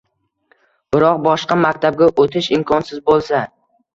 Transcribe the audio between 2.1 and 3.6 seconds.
o‘tish imkonsiz bo‘lsa